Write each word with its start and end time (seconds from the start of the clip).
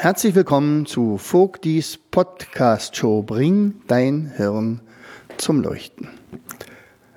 Herzlich 0.00 0.34
willkommen 0.34 0.86
zu 0.86 1.18
Vogtis 1.18 1.98
Podcast 1.98 2.96
Show. 2.96 3.22
Bring 3.22 3.82
dein 3.86 4.32
Hirn 4.34 4.80
zum 5.36 5.60
Leuchten. 5.60 6.08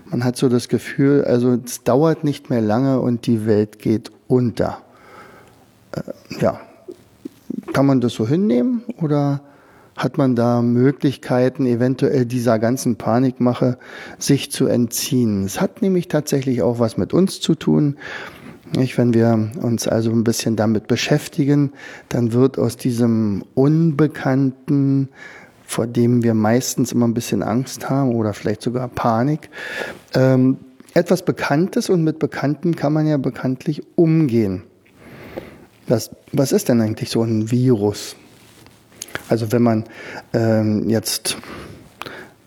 man 0.04 0.22
hat 0.22 0.36
so 0.36 0.48
das 0.48 0.68
Gefühl, 0.68 1.24
also 1.24 1.54
es 1.54 1.82
dauert 1.82 2.22
nicht 2.22 2.48
mehr 2.48 2.60
lange 2.60 3.00
und 3.00 3.26
die 3.26 3.44
Welt 3.44 3.80
geht 3.80 4.12
unter. 4.28 4.82
Äh, 5.90 6.02
ja, 6.40 6.60
kann 7.74 7.86
man 7.86 8.00
das 8.00 8.14
so 8.14 8.26
hinnehmen 8.26 8.84
oder 9.02 9.42
hat 9.96 10.16
man 10.16 10.34
da 10.36 10.62
Möglichkeiten, 10.62 11.66
eventuell 11.66 12.24
dieser 12.24 12.58
ganzen 12.58 12.96
Panikmache 12.96 13.78
sich 14.18 14.50
zu 14.50 14.66
entziehen? 14.66 15.44
Es 15.44 15.60
hat 15.60 15.82
nämlich 15.82 16.08
tatsächlich 16.08 16.62
auch 16.62 16.78
was 16.78 16.96
mit 16.96 17.12
uns 17.12 17.40
zu 17.40 17.54
tun. 17.54 17.96
Nicht, 18.76 18.96
wenn 18.96 19.12
wir 19.12 19.50
uns 19.60 19.86
also 19.86 20.10
ein 20.10 20.24
bisschen 20.24 20.56
damit 20.56 20.86
beschäftigen, 20.86 21.72
dann 22.08 22.32
wird 22.32 22.58
aus 22.58 22.76
diesem 22.76 23.44
Unbekannten, 23.54 25.08
vor 25.66 25.86
dem 25.86 26.22
wir 26.22 26.34
meistens 26.34 26.92
immer 26.92 27.06
ein 27.06 27.14
bisschen 27.14 27.42
Angst 27.42 27.90
haben 27.90 28.14
oder 28.14 28.34
vielleicht 28.34 28.62
sogar 28.62 28.88
Panik, 28.88 29.50
ähm, 30.14 30.58
etwas 30.94 31.24
Bekanntes 31.24 31.90
und 31.90 32.04
mit 32.04 32.20
Bekannten 32.20 32.76
kann 32.76 32.92
man 32.92 33.06
ja 33.06 33.16
bekanntlich 33.16 33.82
umgehen. 33.96 34.62
Was, 35.86 36.10
was 36.32 36.52
ist 36.52 36.68
denn 36.68 36.80
eigentlich 36.80 37.10
so 37.10 37.22
ein 37.22 37.50
Virus? 37.50 38.16
Also 39.28 39.52
wenn 39.52 39.62
man 39.62 39.84
ähm, 40.32 40.88
jetzt 40.88 41.36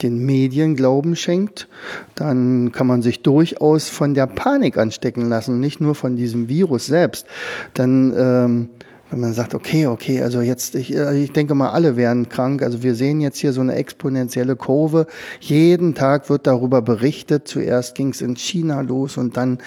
den 0.01 0.25
Medien 0.25 0.75
Glauben 0.75 1.15
schenkt, 1.15 1.67
dann 2.15 2.71
kann 2.71 2.87
man 2.87 3.01
sich 3.01 3.23
durchaus 3.23 3.89
von 3.89 4.13
der 4.13 4.27
Panik 4.27 4.77
anstecken 4.77 5.27
lassen, 5.27 5.59
nicht 5.59 5.81
nur 5.81 5.95
von 5.95 6.15
diesem 6.15 6.49
Virus 6.49 6.85
selbst. 6.85 7.25
Dann 7.73 8.13
ähm, 8.15 8.69
wenn 9.09 9.21
man 9.21 9.33
sagt, 9.33 9.55
okay, 9.55 9.87
okay, 9.87 10.21
also 10.21 10.41
jetzt, 10.41 10.75
ich, 10.75 10.93
äh, 10.93 11.17
ich 11.17 11.31
denke 11.31 11.55
mal, 11.55 11.69
alle 11.69 11.95
werden 11.95 12.27
krank. 12.27 12.61
Also 12.61 12.83
wir 12.83 12.93
sehen 12.93 13.21
jetzt 13.21 13.37
hier 13.37 13.53
so 13.53 13.61
eine 13.61 13.75
exponentielle 13.75 14.55
Kurve. 14.55 15.07
Jeden 15.39 15.95
Tag 15.95 16.29
wird 16.29 16.45
darüber 16.45 16.81
berichtet. 16.81 17.47
Zuerst 17.47 17.95
ging 17.95 18.09
es 18.09 18.21
in 18.21 18.35
China 18.35 18.81
los 18.81 19.17
und 19.17 19.37
dann 19.37 19.59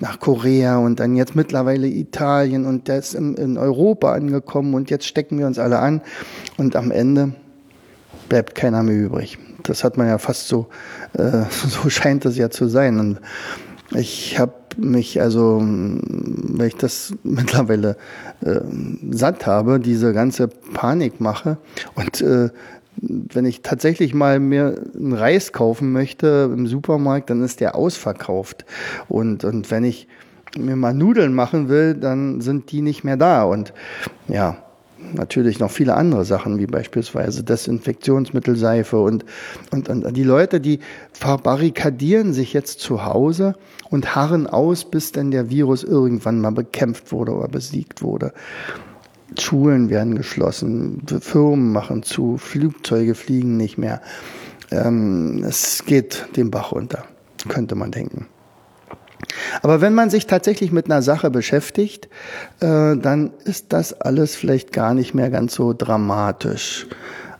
nach 0.00 0.18
Korea 0.18 0.78
und 0.78 0.98
dann 0.98 1.14
jetzt 1.14 1.36
mittlerweile 1.36 1.86
Italien 1.86 2.66
und 2.66 2.88
das 2.88 3.14
in, 3.14 3.34
in 3.34 3.56
Europa 3.56 4.12
angekommen 4.12 4.74
und 4.74 4.90
jetzt 4.90 5.06
stecken 5.06 5.38
wir 5.38 5.46
uns 5.46 5.58
alle 5.58 5.78
an 5.78 6.00
und 6.56 6.74
am 6.74 6.90
Ende 6.90 7.32
bleibt 8.28 8.54
keiner 8.54 8.82
mehr 8.82 8.96
übrig. 8.96 9.38
Das 9.62 9.84
hat 9.84 9.96
man 9.96 10.08
ja 10.08 10.18
fast 10.18 10.48
so, 10.48 10.66
äh, 11.12 11.44
so 11.50 11.88
scheint 11.88 12.24
es 12.24 12.36
ja 12.36 12.50
zu 12.50 12.66
sein. 12.66 12.98
Und 12.98 13.20
ich 13.92 14.38
habe 14.38 14.52
mich 14.76 15.20
also, 15.20 15.58
wenn 15.60 16.66
ich 16.66 16.76
das 16.76 17.14
mittlerweile 17.22 17.96
äh, 18.44 18.60
satt 19.10 19.46
habe, 19.46 19.80
diese 19.80 20.12
ganze 20.12 20.48
Panik 20.48 21.20
mache 21.20 21.58
und 21.94 22.20
äh, 22.20 22.50
wenn 23.00 23.44
ich 23.44 23.62
tatsächlich 23.62 24.14
mal 24.14 24.40
mir 24.40 24.82
einen 24.96 25.12
Reis 25.12 25.52
kaufen 25.52 25.92
möchte 25.92 26.50
im 26.52 26.66
Supermarkt, 26.66 27.30
dann 27.30 27.42
ist 27.42 27.60
der 27.60 27.76
ausverkauft. 27.76 28.64
Und, 29.08 29.44
und 29.44 29.70
wenn 29.70 29.84
ich 29.84 30.08
mir 30.56 30.76
mal 30.76 30.94
Nudeln 30.94 31.32
machen 31.32 31.68
will, 31.68 31.94
dann 31.94 32.40
sind 32.40 32.72
die 32.72 32.82
nicht 32.82 33.04
mehr 33.04 33.16
da. 33.16 33.44
Und 33.44 33.72
ja, 34.26 34.56
natürlich 35.12 35.58
noch 35.58 35.70
viele 35.70 35.94
andere 35.94 36.24
Sachen, 36.24 36.58
wie 36.58 36.66
beispielsweise 36.66 37.44
Desinfektionsmittelseife 37.44 38.98
und, 38.98 39.24
und, 39.70 39.88
und 39.88 40.16
die 40.16 40.24
Leute, 40.24 40.60
die 40.60 40.80
verbarrikadieren 41.12 42.32
sich 42.32 42.52
jetzt 42.52 42.80
zu 42.80 43.04
Hause 43.04 43.54
und 43.90 44.14
harren 44.14 44.46
aus, 44.46 44.84
bis 44.84 45.12
dann 45.12 45.30
der 45.30 45.50
Virus 45.50 45.84
irgendwann 45.84 46.40
mal 46.40 46.52
bekämpft 46.52 47.12
wurde 47.12 47.32
oder 47.32 47.48
besiegt 47.48 48.02
wurde. 48.02 48.32
Schulen 49.38 49.90
werden 49.90 50.14
geschlossen, 50.14 51.02
Firmen 51.20 51.72
machen 51.72 52.02
zu, 52.02 52.38
Flugzeuge 52.38 53.14
fliegen 53.14 53.56
nicht 53.56 53.76
mehr. 53.76 54.00
Ähm, 54.70 55.44
es 55.46 55.84
geht 55.84 56.26
den 56.36 56.50
Bach 56.50 56.72
runter, 56.72 57.04
könnte 57.48 57.74
man 57.74 57.90
denken. 57.90 58.26
Aber 59.62 59.80
wenn 59.80 59.94
man 59.94 60.10
sich 60.10 60.26
tatsächlich 60.26 60.72
mit 60.72 60.86
einer 60.86 61.02
Sache 61.02 61.30
beschäftigt, 61.30 62.08
äh, 62.60 62.96
dann 62.96 63.30
ist 63.44 63.72
das 63.72 63.92
alles 64.00 64.36
vielleicht 64.36 64.72
gar 64.72 64.94
nicht 64.94 65.14
mehr 65.14 65.30
ganz 65.30 65.54
so 65.54 65.72
dramatisch. 65.72 66.86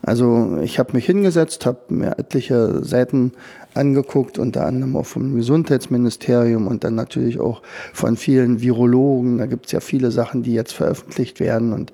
Also 0.03 0.59
ich 0.62 0.78
habe 0.78 0.93
mich 0.94 1.06
hingesetzt, 1.06 1.67
habe 1.67 1.81
mir 1.88 2.19
etliche 2.19 2.84
Seiten 2.84 3.33
angeguckt, 3.75 4.38
unter 4.38 4.67
anderem 4.67 4.97
auch 4.97 5.06
vom 5.06 5.34
Gesundheitsministerium 5.34 6.67
und 6.67 6.84
dann 6.84 6.94
natürlich 6.94 7.38
auch 7.38 7.62
von 7.93 8.17
vielen 8.17 8.61
Virologen. 8.61 9.38
Da 9.38 9.47
gibt 9.47 9.67
es 9.67 9.72
ja 9.72 9.81
viele 9.81 10.11
Sachen, 10.11 10.43
die 10.43 10.55
jetzt 10.55 10.72
veröffentlicht 10.72 11.41
werden. 11.41 11.72
Und 11.72 11.93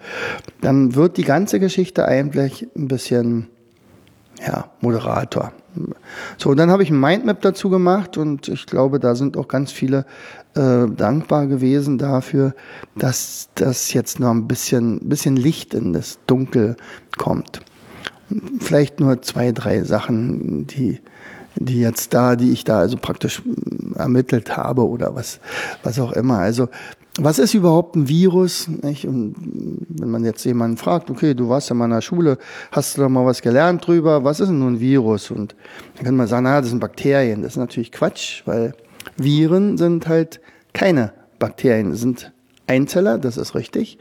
dann 0.60 0.94
wird 0.94 1.16
die 1.16 1.24
ganze 1.24 1.60
Geschichte 1.60 2.06
eigentlich 2.06 2.68
ein 2.76 2.88
bisschen 2.88 3.48
ja, 4.40 4.70
Moderator. 4.80 5.52
So, 6.38 6.54
dann 6.54 6.70
habe 6.70 6.82
ich 6.82 6.90
ein 6.90 7.00
Mindmap 7.00 7.40
dazu 7.40 7.68
gemacht 7.68 8.16
und 8.16 8.48
ich 8.48 8.66
glaube, 8.66 9.00
da 9.00 9.14
sind 9.14 9.36
auch 9.36 9.48
ganz 9.48 9.72
viele 9.72 10.06
äh, 10.54 10.86
dankbar 10.86 11.46
gewesen 11.46 11.98
dafür, 11.98 12.54
dass 12.96 13.48
das 13.56 13.92
jetzt 13.92 14.20
noch 14.20 14.30
ein 14.30 14.46
bisschen, 14.46 15.00
bisschen 15.08 15.36
Licht 15.36 15.74
in 15.74 15.92
das 15.92 16.18
Dunkel 16.26 16.76
kommt. 17.18 17.60
Vielleicht 18.60 19.00
nur 19.00 19.20
zwei, 19.22 19.52
drei 19.52 19.82
Sachen, 19.82 20.66
die, 20.66 21.00
die 21.56 21.80
jetzt 21.80 22.14
da, 22.14 22.36
die 22.36 22.52
ich 22.52 22.64
da 22.64 22.78
also 22.78 22.96
praktisch 22.96 23.42
ermittelt 23.96 24.56
habe 24.56 24.86
oder 24.86 25.14
was, 25.14 25.40
was 25.82 25.98
auch 25.98 26.12
immer. 26.12 26.38
Also 26.38 26.68
was 27.18 27.38
ist 27.38 27.54
überhaupt 27.54 27.94
ein 27.94 28.08
Virus? 28.08 28.68
Nicht? 28.68 29.06
Und 29.06 29.36
wenn 29.88 30.10
man 30.10 30.24
jetzt 30.24 30.44
jemanden 30.44 30.76
fragt, 30.76 31.10
okay, 31.10 31.34
du 31.34 31.48
warst 31.48 31.68
ja 31.68 31.74
mal 31.74 31.84
in 31.84 31.92
der 31.92 32.00
Schule, 32.00 32.38
hast 32.72 32.96
du 32.96 33.02
da 33.02 33.08
mal 33.08 33.24
was 33.24 33.40
gelernt 33.40 33.86
drüber? 33.86 34.24
Was 34.24 34.40
ist 34.40 34.48
denn 34.48 34.58
nun 34.58 34.74
ein 34.74 34.80
Virus? 34.80 35.30
Und 35.30 35.54
dann 35.96 36.04
kann 36.04 36.16
man 36.16 36.26
sagen, 36.26 36.44
na, 36.44 36.60
das 36.60 36.70
sind 36.70 36.80
Bakterien. 36.80 37.42
Das 37.42 37.52
ist 37.52 37.58
natürlich 37.58 37.92
Quatsch, 37.92 38.42
weil 38.46 38.74
Viren 39.16 39.78
sind 39.78 40.08
halt 40.08 40.40
keine 40.72 41.12
Bakterien, 41.38 41.90
das 41.90 42.00
sind 42.00 42.32
Einzeller, 42.66 43.18
das 43.18 43.36
ist 43.36 43.54
richtig, 43.54 43.98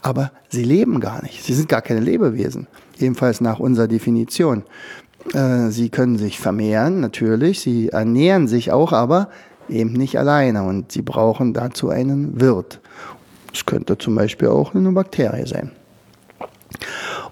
aber 0.00 0.32
sie 0.48 0.64
leben 0.64 1.00
gar 1.00 1.22
nicht. 1.22 1.44
Sie 1.44 1.52
sind 1.52 1.68
gar 1.68 1.82
keine 1.82 2.00
Lebewesen, 2.00 2.66
ebenfalls 2.98 3.40
nach 3.40 3.58
unserer 3.58 3.88
Definition. 3.88 4.62
Äh, 5.34 5.68
sie 5.70 5.90
können 5.90 6.16
sich 6.16 6.38
vermehren, 6.38 7.00
natürlich, 7.00 7.60
sie 7.60 7.90
ernähren 7.90 8.48
sich 8.48 8.72
auch, 8.72 8.92
aber 8.92 9.28
eben 9.68 9.92
nicht 9.92 10.18
alleine 10.18 10.62
und 10.62 10.92
sie 10.92 11.02
brauchen 11.02 11.54
dazu 11.54 11.88
einen 11.88 12.40
Wirt. 12.40 12.80
Es 13.52 13.64
könnte 13.64 13.96
zum 13.98 14.14
Beispiel 14.14 14.48
auch 14.48 14.74
eine 14.74 14.92
Bakterie 14.92 15.46
sein. 15.46 15.70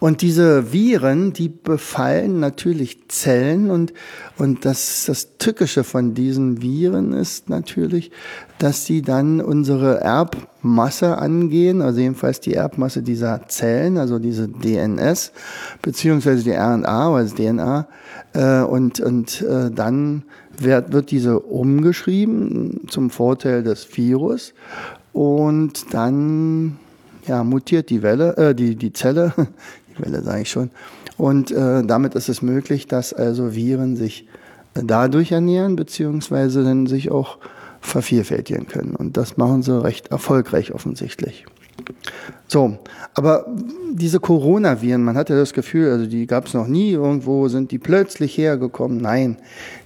Und 0.01 0.23
diese 0.23 0.73
Viren, 0.73 1.33
die 1.33 1.49
befallen 1.49 2.41
natürlich 2.41 3.09
Zellen 3.09 3.71
und, 3.71 3.93
und 4.37 4.65
das, 4.65 5.05
das 5.07 5.39
Tückische 5.39 5.85
von 5.85 6.15
diesen 6.15 6.61
Viren 6.61 7.13
ist 7.13 7.49
natürlich, 7.49 8.11
dass 8.59 8.85
sie 8.85 9.03
dann 9.03 9.41
unsere 9.41 10.01
Erbmasse 10.01 11.19
angehen, 11.19 11.81
also 11.81 12.01
jedenfalls 12.01 12.41
die 12.41 12.55
Erbmasse 12.55 13.03
dieser 13.03 13.49
Zellen, 13.49 13.97
also 13.97 14.19
diese 14.19 14.49
DNS, 14.49 15.33
beziehungsweise 15.81 16.45
die 16.45 16.53
RNA, 16.53 17.15
also 17.15 17.35
DNA, 17.35 17.87
äh, 18.35 18.61
und, 18.61 19.01
und 19.01 19.43
äh, 19.43 19.71
dann 19.71 20.25
wird, 20.63 21.11
diese 21.11 21.41
umgeschrieben 21.41 22.83
zum 22.89 23.11
Vorteil 23.11 23.63
des 23.63 23.97
Virus 23.97 24.55
und 25.13 25.93
dann 25.93 26.79
ja, 27.27 27.43
mutiert 27.45 27.91
die 27.91 28.03
Welle, 28.03 28.37
äh, 28.37 28.55
die, 28.55 28.77
die 28.77 28.93
Zelle, 28.93 29.33
die 29.99 30.05
Welle 30.05 30.23
sage 30.23 30.43
ich 30.43 30.51
schon, 30.51 30.71
und 31.17 31.51
äh, 31.51 31.85
damit 31.85 32.15
ist 32.15 32.29
es 32.29 32.43
möglich, 32.43 32.87
dass 32.89 33.13
also 33.13 33.55
Viren 33.55 33.97
sich 33.97 34.27
dadurch 34.75 35.33
ernähren, 35.33 35.77
beziehungsweise 35.77 36.65
dann 36.65 36.87
sich 36.87 37.11
auch 37.11 37.39
vervielfältigen 37.81 38.67
können. 38.67 38.97
Und 38.97 39.17
das 39.17 39.37
machen 39.37 39.63
sie 39.63 39.81
recht 39.81 40.09
erfolgreich 40.09 40.75
offensichtlich. 40.75 41.47
So, 42.49 42.79
aber 43.15 43.47
diese 43.93 44.21
Coronaviren, 44.21 45.03
man 45.03 45.17
hatte 45.17 45.37
das 45.37 45.53
Gefühl, 45.53 45.91
also 45.91 46.07
die 46.07 46.27
gab 46.27 46.47
es 46.47 46.55
noch 46.55 46.67
nie 46.67 46.93
irgendwo, 46.93 47.49
sind 47.49 47.71
die 47.71 47.79
plötzlich 47.79 48.37
hergekommen. 48.37 48.99
Nein, 48.99 49.39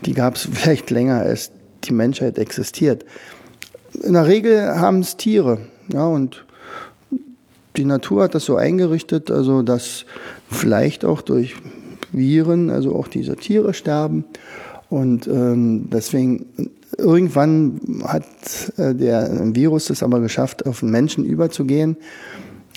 die 0.05 0.15
gab 0.15 0.37
es 0.37 0.43
vielleicht 0.53 0.91
länger, 0.91 1.21
als 1.21 1.51
die 1.85 1.93
Menschheit 1.93 2.39
existiert. 2.39 3.05
In 4.03 4.13
der 4.15 4.27
Regel 4.27 4.79
haben 4.79 5.01
es 5.01 5.17
Tiere, 5.17 5.59
ja, 5.93 6.07
und 6.07 6.45
die 7.77 7.85
Natur 7.85 8.25
hat 8.25 8.35
das 8.35 8.45
so 8.45 8.57
eingerichtet, 8.57 9.31
also 9.31 9.63
dass 9.63 10.05
vielleicht 10.51 11.05
auch 11.05 11.23
durch 11.23 11.55
Viren, 12.13 12.71
also 12.71 12.95
auch 12.97 13.09
diese 13.09 13.37
Tiere 13.37 13.75
sterben. 13.75 14.25
Und 14.91 15.27
ähm, 15.27 15.89
deswegen 15.91 16.47
irgendwann 16.99 17.81
hat 18.05 18.25
äh, 18.77 18.95
der 18.95 19.55
Virus 19.55 19.89
es 19.91 20.03
aber 20.03 20.21
geschafft, 20.21 20.67
auf 20.67 20.81
den 20.81 20.91
Menschen 20.91 21.25
überzugehen. 21.25 21.97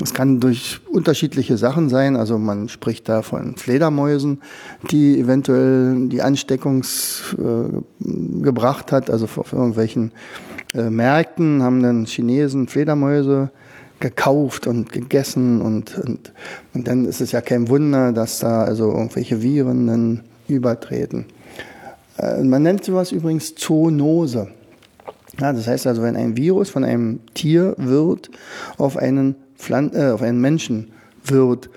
Es 0.01 0.13
kann 0.13 0.39
durch 0.39 0.79
unterschiedliche 0.89 1.57
Sachen 1.57 1.89
sein. 1.89 2.15
Also 2.15 2.37
man 2.37 2.69
spricht 2.69 3.09
da 3.09 3.21
von 3.21 3.57
Fledermäusen, 3.57 4.41
die 4.89 5.19
eventuell 5.19 6.07
die 6.07 6.21
Ansteckungs 6.21 7.35
äh, 7.37 8.41
gebracht 8.41 8.91
hat. 8.91 9.09
Also 9.09 9.25
auf 9.25 9.53
irgendwelchen 9.53 10.11
äh, 10.73 10.89
Märkten 10.89 11.61
haben 11.61 11.83
dann 11.83 12.05
Chinesen 12.05 12.67
Fledermäuse 12.67 13.51
gekauft 13.99 14.65
und 14.65 14.91
gegessen 14.91 15.61
und, 15.61 15.97
und, 15.99 16.33
und 16.73 16.87
dann 16.87 17.05
ist 17.05 17.21
es 17.21 17.31
ja 17.31 17.41
kein 17.41 17.69
Wunder, 17.69 18.11
dass 18.11 18.39
da 18.39 18.63
also 18.63 18.91
irgendwelche 18.91 19.43
Viren 19.43 19.85
dann 19.85 20.21
übertreten. 20.47 21.25
Äh, 22.21 22.43
man 22.43 22.63
nennt 22.63 22.85
sowas 22.85 23.11
übrigens 23.11 23.55
Zoonose. 23.55 24.49
Ja, 25.39 25.53
das 25.53 25.67
heißt 25.67 25.87
also, 25.87 26.01
wenn 26.01 26.15
ein 26.15 26.37
Virus 26.37 26.69
von 26.69 26.83
einem 26.83 27.19
Tier 27.33 27.73
wird 27.77 28.29
auf 28.77 28.97
einen, 28.97 29.35
Pflan 29.57 29.91
äh, 29.93 30.11
auf 30.11 30.21
einen 30.21 30.39
Menschen 30.39 30.91
wird, 31.23 31.69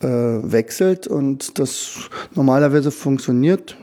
äh, 0.00 0.06
wechselt 0.08 1.06
und 1.06 1.58
das 1.58 2.08
normalerweise 2.34 2.90
funktioniert, 2.90 3.76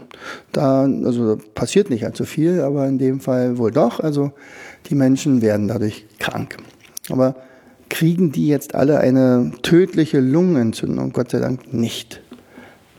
da, 0.52 0.82
also 0.84 1.38
passiert 1.56 1.90
nicht 1.90 2.06
allzu 2.06 2.26
viel, 2.26 2.62
aber 2.62 2.88
in 2.88 2.98
dem 2.98 3.22
Fall 3.22 3.58
wohl 3.58 3.72
doch. 3.72 4.02
Also 4.02 4.32
die 4.90 4.96
Menschen 4.96 5.42
werden 5.42 5.68
dadurch 5.68 6.06
krank. 6.18 6.58
Aber 7.10 7.36
kriegen 7.90 8.32
die 8.32 8.48
jetzt 8.48 8.76
alle 8.76 9.00
eine 9.00 9.52
tödliche 9.62 10.20
Lungenentzündung? 10.20 11.14
Gott 11.14 11.32
sei 11.32 11.40
Dank 11.40 11.74
nicht. 11.74 12.22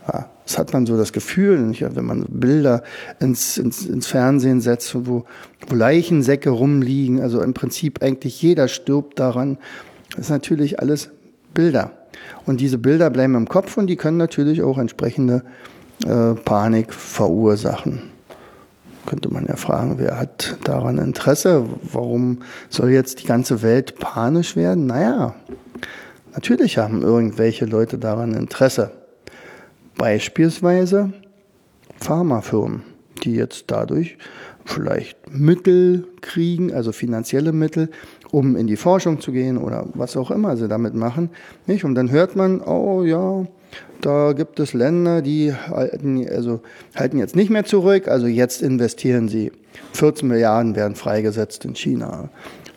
Ja, 0.07 0.29
das 0.51 0.57
hat 0.57 0.73
man 0.73 0.85
so 0.85 0.97
das 0.97 1.13
Gefühl, 1.13 1.73
wenn 1.79 2.05
man 2.05 2.25
Bilder 2.27 2.83
ins, 3.21 3.57
ins, 3.57 3.85
ins 3.85 4.07
Fernsehen 4.07 4.59
setzt, 4.59 4.93
wo, 5.07 5.23
wo 5.67 5.75
Leichensäcke 5.75 6.49
rumliegen. 6.49 7.21
Also 7.21 7.41
im 7.41 7.53
Prinzip 7.53 8.03
eigentlich 8.03 8.41
jeder 8.41 8.67
stirbt 8.67 9.17
daran. 9.17 9.57
Das 10.09 10.25
ist 10.25 10.29
natürlich 10.29 10.81
alles 10.81 11.09
Bilder. 11.53 11.91
Und 12.45 12.59
diese 12.59 12.77
Bilder 12.77 13.09
bleiben 13.09 13.35
im 13.35 13.47
Kopf 13.47 13.77
und 13.77 13.87
die 13.87 13.95
können 13.95 14.17
natürlich 14.17 14.61
auch 14.61 14.77
entsprechende 14.77 15.43
äh, 16.05 16.33
Panik 16.33 16.93
verursachen 16.93 18.11
könnte 19.07 19.33
man 19.33 19.47
ja 19.47 19.55
fragen, 19.55 19.95
wer 19.97 20.19
hat 20.19 20.57
daran 20.63 20.99
Interesse? 20.99 21.65
Warum 21.91 22.43
soll 22.69 22.91
jetzt 22.91 23.19
die 23.19 23.25
ganze 23.25 23.63
Welt 23.63 23.97
panisch 23.99 24.55
werden? 24.55 24.85
Naja, 24.85 25.33
natürlich 26.33 26.77
haben 26.77 27.01
irgendwelche 27.01 27.65
Leute 27.65 27.97
daran 27.97 28.35
Interesse. 28.35 29.00
Beispielsweise 29.97 31.13
Pharmafirmen, 31.97 32.83
die 33.23 33.35
jetzt 33.35 33.65
dadurch 33.67 34.17
vielleicht 34.65 35.17
Mittel 35.31 36.07
kriegen, 36.21 36.73
also 36.73 36.91
finanzielle 36.91 37.51
Mittel, 37.51 37.89
um 38.31 38.55
in 38.55 38.67
die 38.67 38.77
Forschung 38.77 39.19
zu 39.19 39.31
gehen 39.31 39.57
oder 39.57 39.87
was 39.93 40.15
auch 40.17 40.31
immer 40.31 40.55
sie 40.57 40.67
damit 40.67 40.93
machen. 40.93 41.29
Nicht? 41.67 41.83
Und 41.83 41.95
dann 41.95 42.11
hört 42.11 42.35
man, 42.35 42.61
oh 42.61 43.03
ja, 43.03 43.45
da 44.01 44.33
gibt 44.33 44.59
es 44.59 44.73
Länder, 44.73 45.21
die 45.21 45.53
halten, 45.53 46.27
also 46.27 46.61
halten 46.95 47.17
jetzt 47.17 47.35
nicht 47.35 47.49
mehr 47.49 47.65
zurück, 47.65 48.07
also 48.07 48.27
jetzt 48.27 48.61
investieren 48.61 49.27
sie. 49.27 49.51
14 49.93 50.27
Milliarden 50.27 50.75
werden 50.75 50.95
freigesetzt 50.95 51.65
in 51.65 51.75
China, 51.75 52.29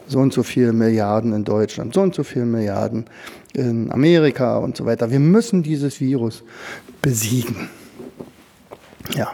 so 0.06 0.18
und 0.18 0.32
so 0.32 0.42
viele 0.42 0.72
Milliarden 0.72 1.32
in 1.32 1.44
Deutschland, 1.44 1.94
so 1.94 2.02
und 2.02 2.14
so 2.14 2.22
viele 2.22 2.44
Milliarden 2.44 3.06
in 3.54 3.90
Amerika 3.92 4.58
und 4.58 4.76
so 4.76 4.84
weiter. 4.84 5.10
Wir 5.10 5.20
müssen 5.20 5.62
dieses 5.62 6.00
Virus 6.00 6.42
besiegen. 7.00 7.68
Ja. 9.16 9.32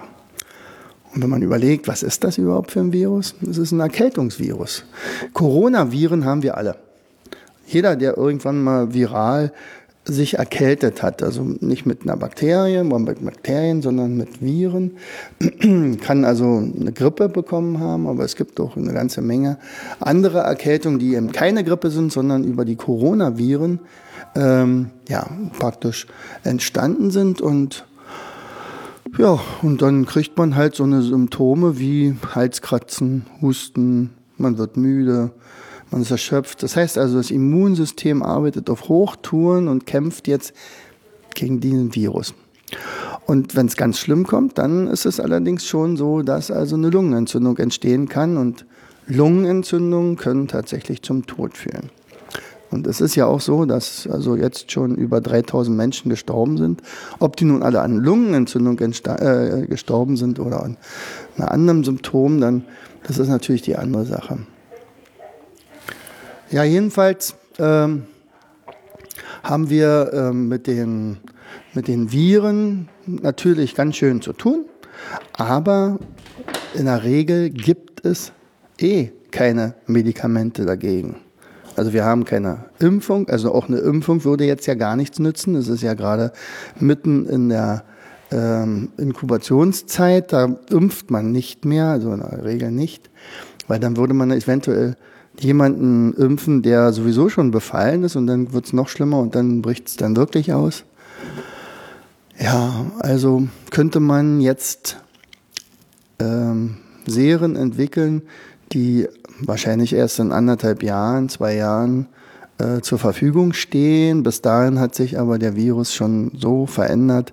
Und 1.13 1.23
wenn 1.23 1.31
man 1.31 1.43
überlegt, 1.43 1.89
was 1.89 2.03
ist 2.03 2.23
das 2.23 2.39
überhaupt 2.39 2.71
für 2.71 2.81
ein 2.81 2.93
Virus? 2.93 3.35
Es 3.49 3.59
ist 3.59 3.73
ein 3.73 3.81
Erkältungsvirus. 3.81 4.85
Coronaviren 5.33 6.25
haben 6.25 6.43
wir 6.43 6.57
alle. 6.57 6.77
Jeder, 7.67 7.97
der 7.97 8.17
irgendwann 8.17 8.63
mal 8.63 8.95
viral 8.95 9.53
sich 10.05 10.39
erkältet 10.39 11.03
hat, 11.03 11.23
also 11.23 11.43
nicht 11.61 11.85
mit 11.85 12.03
einer 12.03 12.17
Bakterie, 12.17 12.83
mit 12.83 13.25
Bakterien, 13.25 13.83
sondern 13.83 14.17
mit 14.17 14.41
Viren, 14.41 14.97
kann 16.01 16.25
also 16.25 16.45
eine 16.45 16.93
Grippe 16.93 17.29
bekommen 17.29 17.81
haben, 17.81 18.07
aber 18.07 18.25
es 18.25 18.35
gibt 18.35 18.59
auch 18.61 18.77
eine 18.77 18.95
ganze 18.95 19.21
Menge 19.21 19.59
andere 20.01 20.39
Erkältungen, 20.39 20.99
die 20.99 21.15
eben 21.15 21.33
keine 21.33 21.65
Grippe 21.65 21.91
sind, 21.91 22.13
sondern 22.13 22.45
über 22.45 22.65
die 22.65 22.77
Coronaviren 22.77 23.81
ähm, 24.35 24.91
ja 25.09 25.29
praktisch 25.59 26.07
entstanden 26.45 27.11
sind. 27.11 27.43
Und 27.43 27.85
ja 29.19 29.39
und 29.61 29.83
dann 29.83 30.07
kriegt 30.07 30.39
man 30.39 30.57
halt 30.57 30.75
so 30.75 30.85
eine 30.85 31.03
Symptome 31.03 31.79
wie 31.79 32.17
Halskratzen, 32.35 33.27
Husten, 33.43 34.11
man 34.39 34.57
wird 34.57 34.79
müde, 34.79 35.33
man 35.91 36.03
ist 36.03 36.11
erschöpft. 36.11 36.63
Das 36.63 36.77
heißt 36.77 36.99
also, 36.99 37.17
das 37.17 37.31
Immunsystem 37.31 38.23
arbeitet 38.23 38.71
auf 38.71 38.89
Hochtouren 38.89 39.69
und 39.69 39.87
kämpft 39.87 40.29
jetzt 40.29 40.53
gegen 41.35 41.61
diesen 41.61 41.95
Virus. 41.95 42.35
Und 43.27 43.57
wenn 43.57 43.67
es 43.67 43.77
ganz 43.77 43.99
schlimm 43.99 44.27
kommt, 44.27 44.59
dann 44.59 44.87
ist 44.87 45.07
es 45.07 45.21
allerdings 45.21 45.67
schon 45.67 45.97
so, 45.97 46.23
dass 46.23 46.51
also 46.51 46.77
eine 46.77 46.91
Lungenentzündung 46.91 47.59
entstehen 47.59 48.09
kann 48.09 48.37
und 48.37 48.67
Lungenentzündungen 49.07 50.17
können 50.17 50.49
tatsächlich 50.49 51.03
zum 51.03 51.27
Tod 51.27 51.57
führen. 51.57 51.91
Und 52.71 52.87
es 52.87 53.01
ist 53.01 53.17
ja 53.17 53.27
auch 53.27 53.41
so, 53.41 53.65
dass 53.65 54.07
also 54.07 54.37
jetzt 54.37 54.71
schon 54.71 54.95
über 54.95 55.21
3000 55.21 55.77
Menschen 55.77 56.09
gestorben 56.09 56.57
sind. 56.57 56.83
Ob 57.19 57.37
die 57.37 57.45
nun 57.45 57.65
alle 57.65 57.81
an 57.81 57.97
Lungenentzündung 57.97 58.79
äh, 58.79 59.67
gestorben 59.67 60.17
sind 60.17 60.39
oder 60.39 60.63
an 60.63 60.77
einem 61.37 61.49
anderen 61.49 61.85
Symptom, 61.85 62.41
dann 62.41 62.65
das 63.07 63.19
ist 63.19 63.29
natürlich 63.29 63.63
die 63.63 63.77
andere 63.77 64.05
Sache. 64.05 64.39
Ja, 66.51 66.65
jedenfalls 66.65 67.37
ähm, 67.61 68.07
haben 69.45 69.71
wir 69.71 70.11
ähm, 70.13 70.49
mit, 70.49 70.67
den, 70.67 71.19
mit 71.75 71.87
den 71.87 72.11
Viren 72.11 72.89
natürlich 73.07 73.77
ganz 73.77 73.95
schön 73.95 74.21
zu 74.21 74.33
tun, 74.33 74.65
aber 75.33 76.01
in 76.75 76.87
der 76.87 77.05
Regel 77.05 77.51
gibt 77.51 78.05
es 78.05 78.33
eh 78.81 79.11
keine 79.31 79.75
Medikamente 79.87 80.65
dagegen. 80.65 81.21
Also 81.77 81.93
wir 81.93 82.05
haben 82.05 82.25
keine 82.25 82.65
Impfung, 82.81 83.29
also 83.29 83.55
auch 83.55 83.69
eine 83.69 83.79
Impfung 83.79 84.25
würde 84.25 84.45
jetzt 84.45 84.67
ja 84.67 84.75
gar 84.75 84.97
nichts 84.97 85.21
nützen. 85.21 85.55
Es 85.55 85.69
ist 85.69 85.85
ja 85.85 85.95
gerade 85.95 86.33
mitten 86.81 87.27
in 87.27 87.49
der 87.49 87.85
ähm, 88.33 88.89
Inkubationszeit, 88.99 90.33
da 90.33 90.57
impft 90.69 91.13
man 91.13 91.31
nicht 91.31 91.65
mehr, 91.65 91.87
also 91.87 92.13
in 92.13 92.21
der 92.21 92.45
Regel 92.45 92.73
nicht, 92.73 93.09
weil 93.69 93.79
dann 93.79 93.97
würde 93.97 94.15
man 94.15 94.33
eventuell 94.33 94.97
jemanden 95.43 96.13
impfen, 96.15 96.63
der 96.63 96.93
sowieso 96.93 97.29
schon 97.29 97.51
befallen 97.51 98.05
ist 98.05 98.17
und 98.17 98.27
dann 98.27 98.53
wird 98.53 98.67
es 98.67 98.73
noch 98.73 98.89
schlimmer 98.89 99.19
und 99.19 99.35
dann 99.35 99.63
bricht 99.63 99.89
es 99.89 99.97
dann 99.97 100.17
wirklich 100.17 100.53
aus. 100.53 100.85
Ja, 102.39 102.87
also 103.01 103.49
könnte 103.71 104.01
man 104.01 104.41
jetzt 104.41 104.97
ähm, 106.19 106.77
Serien 107.07 107.57
entwickeln, 107.57 108.23
die 108.73 109.09
wahrscheinlich 109.41 109.93
erst 109.93 110.19
in 110.21 110.33
anderthalb 110.33 110.83
Jahren, 110.83 111.29
zwei 111.29 111.55
Jahren 111.55 112.07
äh, 112.59 112.81
zur 112.81 112.99
Verfügung 112.99 113.53
stehen. 113.53 114.23
Bis 114.23 114.43
dahin 114.43 114.79
hat 114.79 114.95
sich 114.95 115.19
aber 115.19 115.39
der 115.39 115.57
Virus 115.57 115.95
schon 115.95 116.33
so 116.37 116.67
verändert, 116.67 117.33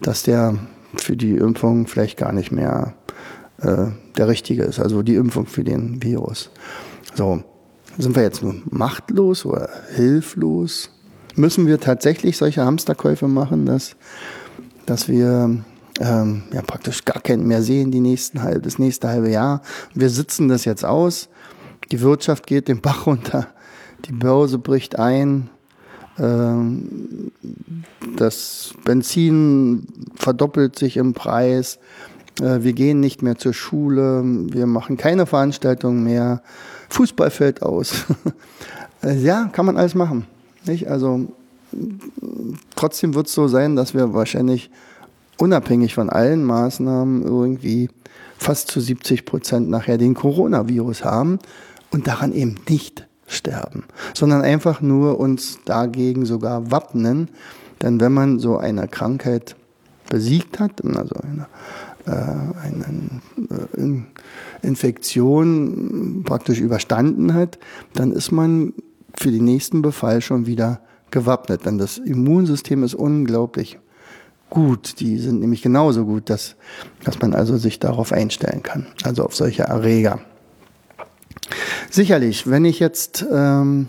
dass 0.00 0.22
der 0.22 0.56
für 0.96 1.16
die 1.16 1.36
Impfung 1.36 1.86
vielleicht 1.86 2.16
gar 2.16 2.32
nicht 2.32 2.50
mehr 2.50 2.94
äh, 3.62 3.86
der 4.16 4.28
richtige 4.28 4.62
ist. 4.62 4.80
Also 4.80 5.02
die 5.02 5.16
Impfung 5.16 5.46
für 5.46 5.64
den 5.64 6.02
Virus. 6.02 6.50
So, 7.14 7.42
sind 7.98 8.16
wir 8.16 8.22
jetzt 8.22 8.42
nur 8.42 8.54
machtlos 8.70 9.44
oder 9.44 9.68
hilflos? 9.94 10.90
Müssen 11.36 11.66
wir 11.66 11.80
tatsächlich 11.80 12.36
solche 12.36 12.64
Hamsterkäufe 12.64 13.28
machen, 13.28 13.66
dass, 13.66 13.96
dass 14.86 15.08
wir 15.08 15.62
ähm, 16.00 16.42
ja 16.52 16.62
praktisch 16.62 17.04
gar 17.04 17.20
keinen 17.20 17.46
mehr 17.46 17.62
sehen 17.62 17.90
die 17.90 18.00
nächsten 18.00 18.40
das 18.62 18.78
nächste 18.78 19.08
halbe 19.08 19.30
Jahr? 19.30 19.62
Wir 19.94 20.10
sitzen 20.10 20.48
das 20.48 20.64
jetzt 20.64 20.84
aus. 20.84 21.28
Die 21.90 22.00
Wirtschaft 22.00 22.46
geht 22.46 22.68
den 22.68 22.80
Bach 22.80 23.06
runter. 23.06 23.48
Die 24.06 24.12
Börse 24.12 24.58
bricht 24.58 24.98
ein. 24.98 25.50
Ähm, 26.18 27.32
das 28.16 28.74
Benzin 28.84 29.86
verdoppelt 30.14 30.78
sich 30.78 30.96
im 30.96 31.14
Preis. 31.14 31.78
Äh, 32.40 32.62
wir 32.62 32.72
gehen 32.72 33.00
nicht 33.00 33.22
mehr 33.22 33.36
zur 33.36 33.52
Schule. 33.52 34.22
Wir 34.24 34.66
machen 34.66 34.96
keine 34.96 35.26
Veranstaltungen 35.26 36.04
mehr. 36.04 36.42
Fußball 36.90 37.30
fällt 37.30 37.62
aus. 37.62 38.04
Äh, 39.02 39.16
ja, 39.16 39.48
kann 39.50 39.64
man 39.64 39.78
alles 39.78 39.94
machen. 39.94 40.26
Nicht? 40.66 40.90
Also 40.90 41.32
trotzdem 42.76 43.14
wird 43.14 43.28
es 43.28 43.32
so 43.32 43.48
sein, 43.48 43.74
dass 43.74 43.94
wir 43.94 44.12
wahrscheinlich 44.12 44.70
unabhängig 45.38 45.94
von 45.94 46.10
allen 46.10 46.44
Maßnahmen 46.44 47.22
irgendwie 47.22 47.88
fast 48.36 48.68
zu 48.68 48.78
70 48.78 49.24
Prozent 49.24 49.70
nachher 49.70 49.96
den 49.96 50.12
Coronavirus 50.12 51.04
haben 51.04 51.38
und 51.90 52.06
daran 52.06 52.32
eben 52.32 52.56
nicht 52.68 53.06
sterben, 53.26 53.84
sondern 54.14 54.42
einfach 54.42 54.80
nur 54.80 55.18
uns 55.18 55.60
dagegen 55.64 56.26
sogar 56.26 56.70
wappnen. 56.70 57.28
Denn 57.82 58.00
wenn 58.00 58.12
man 58.12 58.38
so 58.38 58.58
eine 58.58 58.88
Krankheit 58.88 59.56
besiegt 60.08 60.58
hat, 60.58 60.84
also 60.84 61.14
eine, 61.22 61.46
eine 62.10 63.20
äh, 63.76 64.66
Infektion 64.66 66.22
praktisch 66.24 66.60
überstanden 66.60 67.34
hat, 67.34 67.58
dann 67.94 68.12
ist 68.12 68.30
man 68.30 68.72
für 69.14 69.30
den 69.30 69.44
nächsten 69.44 69.82
Befall 69.82 70.20
schon 70.20 70.46
wieder 70.46 70.80
gewappnet. 71.10 71.66
Denn 71.66 71.78
das 71.78 71.98
Immunsystem 71.98 72.82
ist 72.82 72.94
unglaublich 72.94 73.78
gut. 74.48 75.00
Die 75.00 75.18
sind 75.18 75.40
nämlich 75.40 75.62
genauso 75.62 76.04
gut, 76.04 76.28
dass, 76.28 76.56
dass 77.04 77.20
man 77.20 77.34
also 77.34 77.56
sich 77.56 77.78
darauf 77.78 78.12
einstellen 78.12 78.62
kann, 78.62 78.86
also 79.04 79.24
auf 79.24 79.34
solche 79.34 79.62
Erreger. 79.62 80.20
Sicherlich, 81.90 82.48
wenn 82.48 82.64
ich 82.64 82.78
jetzt 82.78 83.24
ähm, 83.32 83.88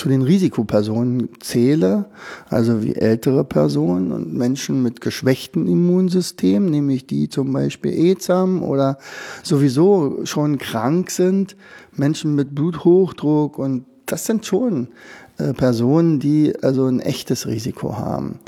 zu 0.00 0.08
den 0.08 0.22
Risikopersonen 0.22 1.28
zähle, 1.40 2.06
also 2.48 2.82
wie 2.82 2.94
ältere 2.94 3.44
Personen 3.44 4.12
und 4.12 4.32
Menschen 4.32 4.82
mit 4.82 5.02
geschwächtem 5.02 5.66
Immunsystem, 5.66 6.64
nämlich 6.64 7.06
die 7.06 7.28
zum 7.28 7.52
Beispiel 7.52 7.92
EZAM 7.92 8.62
oder 8.62 8.96
sowieso 9.42 10.24
schon 10.24 10.56
krank 10.56 11.10
sind, 11.10 11.54
Menschen 11.92 12.34
mit 12.34 12.54
Bluthochdruck 12.54 13.58
und 13.58 13.84
das 14.06 14.24
sind 14.24 14.46
schon 14.46 14.88
äh, 15.36 15.52
Personen, 15.52 16.18
die 16.18 16.54
also 16.62 16.86
ein 16.86 17.00
echtes 17.00 17.46
Risiko 17.46 17.98
haben. 17.98 18.38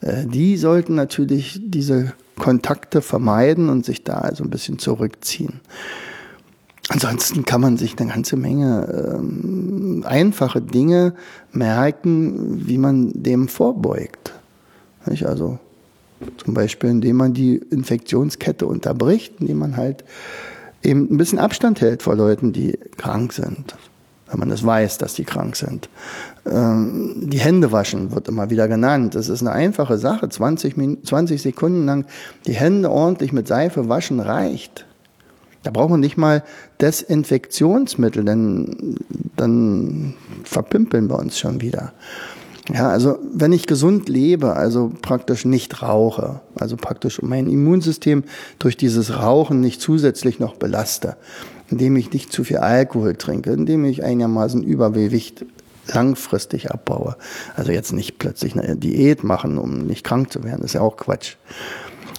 Äh, 0.00 0.24
die 0.24 0.56
sollten 0.56 0.94
natürlich 0.94 1.60
diese 1.62 2.14
Kontakte 2.38 3.02
vermeiden 3.02 3.68
und 3.68 3.84
sich 3.84 4.02
da 4.02 4.14
also 4.14 4.44
ein 4.44 4.50
bisschen 4.50 4.78
zurückziehen. 4.78 5.60
Ansonsten 6.92 7.44
kann 7.44 7.60
man 7.60 7.78
sich 7.78 7.98
eine 7.98 8.10
ganze 8.10 8.36
Menge 8.36 9.16
ähm, 9.16 10.04
einfache 10.06 10.60
Dinge 10.60 11.14
merken, 11.50 12.66
wie 12.66 12.76
man 12.76 13.12
dem 13.14 13.48
vorbeugt. 13.48 14.34
Nicht? 15.06 15.24
Also 15.26 15.58
zum 16.36 16.54
Beispiel, 16.54 16.90
indem 16.90 17.16
man 17.16 17.32
die 17.32 17.56
Infektionskette 17.56 18.66
unterbricht, 18.66 19.40
indem 19.40 19.58
man 19.58 19.76
halt 19.76 20.04
eben 20.82 21.08
ein 21.10 21.16
bisschen 21.16 21.38
Abstand 21.38 21.80
hält 21.80 22.02
vor 22.02 22.14
Leuten, 22.14 22.52
die 22.52 22.78
krank 22.96 23.32
sind 23.32 23.74
wenn 24.32 24.40
man 24.40 24.48
das 24.48 24.64
weiß, 24.64 24.96
dass 24.96 25.12
die 25.12 25.24
krank 25.24 25.56
sind. 25.56 25.90
Ähm, 26.46 27.14
die 27.16 27.38
Hände 27.38 27.70
waschen 27.70 28.12
wird 28.12 28.28
immer 28.28 28.48
wieder 28.48 28.66
genannt. 28.66 29.14
Das 29.14 29.28
ist 29.28 29.42
eine 29.42 29.52
einfache 29.52 29.98
Sache. 29.98 30.28
20, 30.28 31.04
20 31.04 31.42
Sekunden 31.42 31.84
lang 31.84 32.06
die 32.46 32.54
Hände 32.54 32.90
ordentlich 32.90 33.32
mit 33.32 33.46
Seife 33.46 33.90
waschen 33.90 34.20
reicht. 34.20 34.86
Da 35.62 35.70
braucht 35.70 35.90
man 35.90 36.00
nicht 36.00 36.16
mal 36.16 36.42
Desinfektionsmittel, 36.80 38.24
denn 38.24 38.96
dann 39.36 40.14
verpimpeln 40.44 41.08
wir 41.08 41.18
uns 41.18 41.38
schon 41.38 41.60
wieder. 41.60 41.92
Ja, 42.72 42.88
also 42.88 43.18
wenn 43.32 43.52
ich 43.52 43.66
gesund 43.66 44.08
lebe, 44.08 44.54
also 44.54 44.92
praktisch 45.02 45.44
nicht 45.44 45.82
rauche, 45.82 46.40
also 46.54 46.76
praktisch 46.76 47.20
mein 47.20 47.48
Immunsystem 47.48 48.22
durch 48.60 48.76
dieses 48.76 49.18
Rauchen 49.18 49.60
nicht 49.60 49.80
zusätzlich 49.80 50.38
noch 50.38 50.54
belaste, 50.54 51.16
indem 51.70 51.96
ich 51.96 52.12
nicht 52.12 52.32
zu 52.32 52.44
viel 52.44 52.58
Alkohol 52.58 53.16
trinke, 53.16 53.50
indem 53.50 53.84
ich 53.84 54.04
einigermaßen 54.04 54.62
Übergewicht 54.62 55.44
langfristig 55.92 56.70
abbaue. 56.70 57.16
Also 57.56 57.72
jetzt 57.72 57.92
nicht 57.92 58.18
plötzlich 58.18 58.56
eine 58.56 58.76
Diät 58.76 59.24
machen, 59.24 59.58
um 59.58 59.86
nicht 59.86 60.04
krank 60.04 60.32
zu 60.32 60.44
werden, 60.44 60.64
ist 60.64 60.74
ja 60.74 60.82
auch 60.82 60.96
Quatsch. 60.96 61.36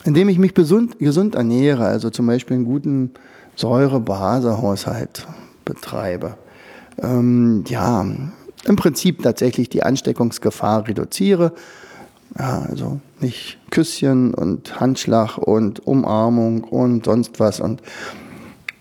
Indem 0.05 0.29
ich 0.29 0.37
mich 0.37 0.53
gesund, 0.53 0.99
gesund 0.99 1.35
ernähre, 1.35 1.85
also 1.85 2.09
zum 2.09 2.27
Beispiel 2.27 2.57
einen 2.57 2.65
guten 2.65 3.11
Säure-Base-Haushalt 3.55 5.25
betreibe. 5.63 6.37
Ähm, 7.01 7.63
ja, 7.67 8.05
im 8.65 8.75
Prinzip 8.75 9.23
tatsächlich 9.23 9.69
die 9.69 9.83
Ansteckungsgefahr 9.83 10.87
reduziere. 10.87 11.53
Ja, 12.37 12.65
also 12.69 12.99
nicht 13.19 13.59
Küsschen 13.69 14.33
und 14.33 14.79
Handschlag 14.79 15.37
und 15.37 15.85
Umarmung 15.85 16.63
und 16.63 17.05
sonst 17.05 17.39
was 17.39 17.59
und 17.59 17.81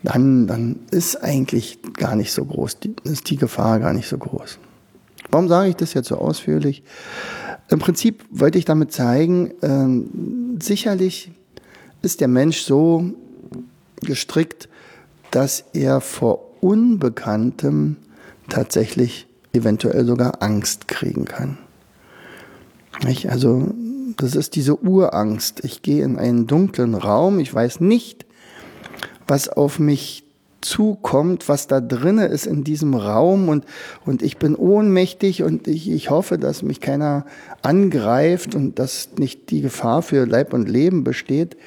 dann, 0.01 0.47
dann 0.47 0.79
ist 0.91 1.23
eigentlich 1.23 1.79
gar 1.93 2.15
nicht 2.15 2.33
so 2.33 2.43
groß, 2.43 2.77
ist 3.03 3.29
die 3.29 3.37
Gefahr 3.37 3.79
gar 3.79 3.93
nicht 3.93 4.09
so 4.09 4.17
groß. 4.17 4.59
Warum 5.31 5.47
sage 5.47 5.69
ich 5.69 5.75
das 5.75 5.93
jetzt 5.93 6.09
so 6.09 6.17
ausführlich? 6.17 6.83
Im 7.69 7.79
Prinzip 7.79 8.23
wollte 8.29 8.57
ich 8.57 8.65
damit 8.65 8.91
zeigen, 8.91 9.51
äh, 9.61 10.63
sicherlich 10.63 11.31
ist 12.01 12.21
der 12.21 12.27
Mensch 12.27 12.61
so 12.61 13.11
gestrickt, 14.01 14.69
dass 15.31 15.63
er 15.73 16.01
vor 16.01 16.51
Unbekanntem 16.61 17.97
tatsächlich 18.49 19.27
eventuell 19.53 20.05
sogar 20.05 20.41
Angst 20.41 20.87
kriegen 20.87 21.25
kann. 21.25 21.57
Nicht? 23.03 23.29
Also 23.29 23.73
das 24.17 24.35
ist 24.35 24.55
diese 24.55 24.77
Urangst. 24.83 25.63
Ich 25.63 25.81
gehe 25.81 26.03
in 26.03 26.17
einen 26.17 26.47
dunklen 26.47 26.95
Raum, 26.95 27.39
ich 27.39 27.53
weiß 27.53 27.79
nicht, 27.79 28.25
was 29.27 29.49
auf 29.49 29.79
mich 29.79 30.23
zukommt, 30.63 31.49
was 31.49 31.67
da 31.67 31.81
drinne 31.81 32.25
ist 32.25 32.47
in 32.47 32.63
diesem 32.63 32.93
Raum 32.93 33.49
und, 33.49 33.65
und 34.05 34.21
ich 34.21 34.37
bin 34.37 34.55
ohnmächtig 34.55 35.43
und 35.43 35.67
ich, 35.67 35.89
ich 35.89 36.09
hoffe, 36.09 36.37
dass 36.37 36.63
mich 36.63 36.81
keiner 36.81 37.25
angreift 37.61 38.55
und 38.55 38.79
dass 38.79 39.09
nicht 39.17 39.49
die 39.51 39.61
Gefahr 39.61 40.01
für 40.01 40.25
Leib 40.25 40.53
und 40.53 40.69
Leben 40.69 41.03
besteht. 41.03 41.57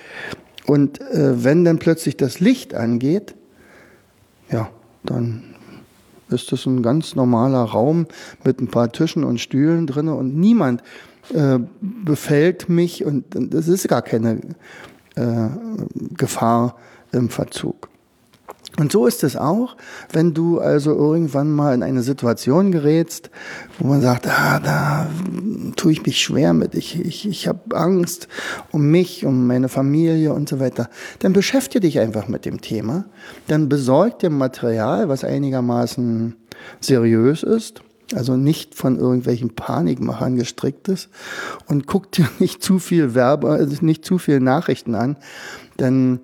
Und 0.67 1.01
äh, 1.01 1.45
wenn 1.45 1.65
dann 1.65 1.79
plötzlich 1.79 2.17
das 2.17 2.41
Licht 2.41 2.75
angeht, 2.75 3.35
ja, 4.51 4.69
dann 5.05 5.55
ist 6.29 6.51
das 6.51 6.67
ein 6.67 6.83
ganz 6.83 7.15
normaler 7.15 7.63
Raum 7.63 8.07
mit 8.45 8.61
ein 8.61 8.69
paar 8.69 8.91
Tischen 8.91 9.25
und 9.25 9.41
Stühlen 9.41 9.87
drinne 9.87 10.15
und 10.15 10.37
niemand 10.37 10.83
äh, 11.33 11.59
befällt 11.81 12.69
mich 12.69 13.05
und 13.05 13.25
das 13.33 13.69
ist 13.69 13.89
gar 13.89 14.03
keine 14.03 14.41
äh, 15.15 15.49
Gefahr 16.17 16.77
im 17.13 17.29
Verzug. 17.29 17.89
Und 18.79 18.93
so 18.93 19.07
ist 19.07 19.25
es 19.25 19.37
auch, 19.37 19.77
wenn 20.13 20.35
du 20.35 20.59
also 20.59 20.95
irgendwann 20.95 21.51
mal 21.51 21.75
in 21.75 21.83
eine 21.83 22.03
Situation 22.03 22.73
gerätst, 22.73 23.31
wo 23.79 23.89
man 23.89 24.03
sagt, 24.03 24.27
ah, 24.29 24.61
da 24.61 25.09
tue 25.77 25.93
ich 25.93 26.05
mich 26.05 26.21
schwer 26.21 26.53
mit, 26.53 26.75
ich, 26.75 27.01
ich, 27.01 27.27
ich 27.27 27.49
habe 27.49 27.75
Angst 27.75 28.29
um 28.73 28.91
mich, 28.91 29.25
um 29.25 29.47
meine 29.47 29.69
Familie 29.69 30.35
und 30.35 30.49
so 30.49 30.61
weiter. 30.61 30.91
Dann 31.21 31.33
beschäftige 31.33 31.81
dich 31.81 31.99
einfach 32.01 32.29
mit 32.29 32.45
dem 32.45 32.61
Thema, 32.61 33.07
dann 33.47 33.69
besorg 33.69 34.19
dir 34.19 34.31
Material, 34.31 35.09
was 35.09 35.25
einigermaßen 35.25 36.35
seriös 36.81 37.43
ist, 37.43 37.81
also 38.15 38.37
nicht 38.37 38.75
von 38.75 38.99
irgendwelchen 38.99 39.55
Panikmachern 39.55 40.37
gestrickt 40.37 40.89
ist 40.89 41.09
und 41.67 41.87
guck 41.87 42.13
dir 42.13 42.29
nicht 42.39 42.63
zu 42.63 42.79
viel 42.79 43.15
Werbe, 43.15 43.51
also 43.51 43.85
nicht 43.85 44.05
zu 44.05 44.19
viel 44.19 44.41
Nachrichten 44.41 44.95
an, 44.95 45.17
denn 45.79 46.21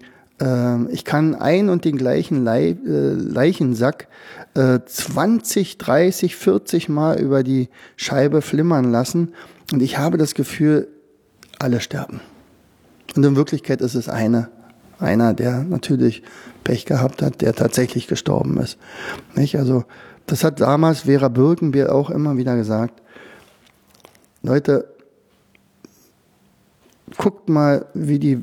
ich 0.91 1.05
kann 1.05 1.35
ein 1.35 1.69
und 1.69 1.85
den 1.85 1.97
gleichen 1.97 2.47
äh, 2.47 2.75
Leichensack 3.13 4.09
20, 4.55 5.79
30, 5.79 6.37
40 6.37 6.89
Mal 6.89 7.21
über 7.21 7.43
die 7.43 7.69
Scheibe 7.97 8.43
flimmern 8.43 8.91
lassen 8.91 9.33
und 9.73 9.83
ich 9.83 9.99
habe 9.99 10.19
das 10.19 10.35
Gefühl, 10.35 10.89
alle 11.59 11.81
sterben. 11.81 12.21
Und 13.17 13.25
in 13.25 13.37
Wirklichkeit 13.37 13.81
ist 13.81 13.95
es 13.95 14.09
eine, 14.09 14.49
einer, 14.99 15.35
der 15.35 15.63
natürlich 15.65 16.23
Pech 16.65 16.87
gehabt 16.87 17.23
hat, 17.23 17.41
der 17.41 17.55
tatsächlich 17.55 18.07
gestorben 18.07 18.59
ist. 18.59 18.79
Nicht? 19.35 19.57
Also, 19.59 19.85
das 20.27 20.45
hat 20.45 20.61
damals 20.61 21.01
Vera 21.01 21.29
Birkenbier 21.29 21.95
auch 21.95 22.11
immer 22.11 22.37
wieder 22.37 22.57
gesagt. 22.57 23.03
Leute, 24.43 24.89
guckt 27.17 27.49
mal, 27.49 27.87
wie 27.95 28.19
die 28.19 28.43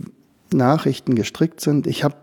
Nachrichten 0.54 1.16
gestrickt 1.16 1.62
sind. 1.62 1.88
Ich 1.88 2.04
habe 2.04 2.16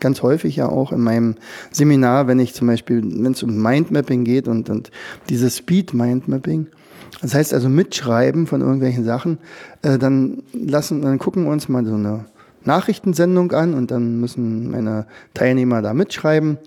ganz 0.00 0.22
häufig 0.22 0.56
ja 0.56 0.68
auch 0.68 0.92
in 0.92 1.00
meinem 1.00 1.36
Seminar, 1.70 2.26
wenn 2.26 2.40
ich 2.40 2.54
zum 2.54 2.66
Beispiel, 2.66 3.02
wenn 3.02 3.32
es 3.32 3.42
um 3.42 3.62
Mindmapping 3.62 4.24
geht 4.24 4.48
und, 4.48 4.68
und 4.68 4.90
dieses 5.28 5.58
Speed 5.58 5.94
Mindmapping, 5.94 6.66
das 7.20 7.34
heißt 7.34 7.54
also 7.54 7.68
mitschreiben 7.68 8.46
von 8.46 8.60
irgendwelchen 8.60 9.04
Sachen, 9.04 9.38
äh, 9.82 9.98
dann 9.98 10.42
lassen, 10.52 11.02
dann 11.02 11.18
gucken 11.18 11.44
wir 11.44 11.52
uns 11.52 11.68
mal 11.68 11.84
so 11.84 11.94
eine 11.94 12.24
Nachrichtensendung 12.64 13.52
an 13.52 13.74
und 13.74 13.90
dann 13.90 14.20
müssen 14.20 14.70
meine 14.70 15.06
Teilnehmer 15.34 15.82
da 15.82 15.94
mitschreiben. 15.94 16.58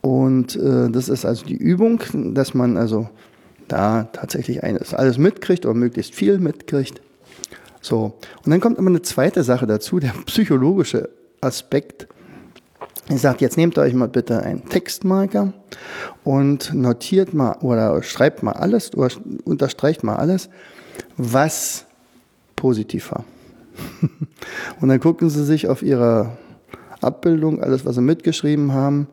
Und 0.00 0.56
äh, 0.56 0.88
das 0.90 1.08
ist 1.08 1.24
also 1.24 1.44
die 1.44 1.56
Übung, 1.56 2.00
dass 2.34 2.54
man 2.54 2.76
also 2.76 3.08
da 3.66 4.04
tatsächlich 4.12 4.62
eines 4.62 4.94
alles 4.94 5.18
mitkriegt 5.18 5.66
oder 5.66 5.74
möglichst 5.74 6.14
viel 6.14 6.38
mitkriegt. 6.38 7.02
So. 7.88 8.12
Und 8.44 8.50
dann 8.50 8.60
kommt 8.60 8.76
immer 8.76 8.90
eine 8.90 9.00
zweite 9.00 9.42
Sache 9.42 9.66
dazu, 9.66 9.98
der 9.98 10.12
psychologische 10.26 11.08
Aspekt. 11.40 12.06
Ich 13.08 13.22
sage, 13.22 13.38
jetzt 13.40 13.56
nehmt 13.56 13.78
euch 13.78 13.94
mal 13.94 14.08
bitte 14.08 14.42
einen 14.42 14.68
Textmarker 14.68 15.54
und 16.22 16.74
notiert 16.74 17.32
mal 17.32 17.56
oder 17.62 18.02
schreibt 18.02 18.42
mal 18.42 18.52
alles 18.52 18.94
oder 18.94 19.08
unterstreicht 19.44 20.04
mal 20.04 20.16
alles, 20.16 20.50
was 21.16 21.86
positiv 22.56 23.10
war. 23.10 23.24
und 24.80 24.88
dann 24.90 25.00
gucken 25.00 25.30
Sie 25.30 25.46
sich 25.46 25.66
auf 25.68 25.82
Ihrer 25.82 26.36
Abbildung 27.00 27.62
alles, 27.62 27.86
was 27.86 27.94
Sie 27.94 28.02
mitgeschrieben 28.02 28.74
haben 28.74 29.06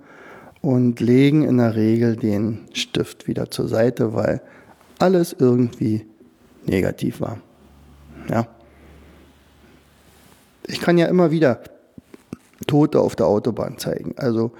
und 0.61 0.99
legen 0.99 1.43
in 1.43 1.59
der 1.59 1.75
Regel 1.77 2.17
den 2.17 2.65
Stift 2.73 3.29
wieder 3.29 3.49
zur 3.49 3.69
Seite, 3.69 4.13
weil 4.13 4.41
alles 4.99 5.33
irgendwie 5.39 6.05
negativ 6.65 7.21
war. 7.21 7.37
Ja. 8.29 8.47
Ich 10.67 10.79
kann 10.79 10.97
ja 10.97 11.07
immer 11.07 11.31
wieder 11.31 11.59
Tote 12.67 12.99
auf 12.99 13.15
der 13.15 13.27
Autobahn 13.27 13.77
zeigen. 13.77 14.13
Also 14.17 14.51